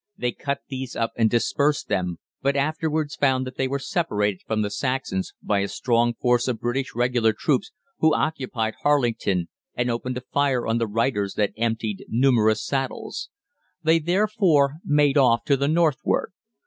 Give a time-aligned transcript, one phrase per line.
[0.17, 4.63] "They cut these up and dispersed them, but afterwards found that they were separated from
[4.63, 10.17] the Saxons by a strong force of British regular troops who occupied Harlington and opened
[10.17, 13.29] a fire on the Reiters that emptied numerous saddles.
[13.83, 16.31] They, therefore, made off to the northward.